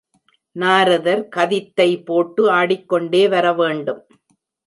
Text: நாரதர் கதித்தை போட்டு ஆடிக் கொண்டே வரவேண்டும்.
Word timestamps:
நாரதர் 0.55 1.21
கதித்தை 1.35 1.87
போட்டு 2.05 2.49
ஆடிக் 2.49 2.89
கொண்டே 2.89 3.27
வரவேண்டும். 3.27 4.01